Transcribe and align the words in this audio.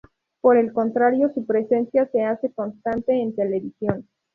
Por 0.41 0.57
el 0.57 0.73
contrario, 0.73 1.31
su 1.31 1.45
presencia 1.45 2.07
se 2.11 2.23
hace 2.23 2.51
constante 2.51 3.13
en 3.13 3.35
televisión. 3.35 4.07